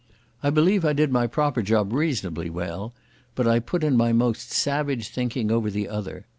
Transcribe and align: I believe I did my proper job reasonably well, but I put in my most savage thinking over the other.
I 0.41 0.49
believe 0.49 0.83
I 0.83 0.93
did 0.93 1.11
my 1.11 1.27
proper 1.27 1.61
job 1.61 1.93
reasonably 1.93 2.49
well, 2.49 2.91
but 3.35 3.47
I 3.47 3.59
put 3.59 3.83
in 3.83 3.95
my 3.95 4.11
most 4.13 4.51
savage 4.51 5.09
thinking 5.09 5.51
over 5.51 5.69
the 5.69 5.87
other. 5.87 6.25